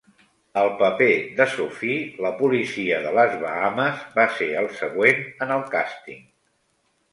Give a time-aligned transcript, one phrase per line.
[0.59, 5.65] El paper de Sophie, la policia de les Bahames, va ser el següent en el
[5.79, 6.29] càsting.